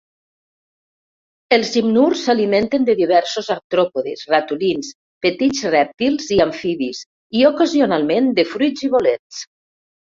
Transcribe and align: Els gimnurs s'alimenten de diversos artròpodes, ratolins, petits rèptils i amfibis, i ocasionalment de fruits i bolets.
Els 1.57 1.73
gimnurs 1.75 2.23
s'alimenten 2.29 2.87
de 2.89 2.97
diversos 3.03 3.51
artròpodes, 3.57 4.25
ratolins, 4.33 4.91
petits 5.29 5.65
rèptils 5.79 6.35
i 6.39 6.43
amfibis, 6.51 7.07
i 7.43 7.49
ocasionalment 7.55 8.37
de 8.43 8.51
fruits 8.57 8.91
i 8.91 8.95
bolets. 8.99 9.49